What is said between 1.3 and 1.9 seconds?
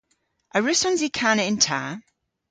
yn ta?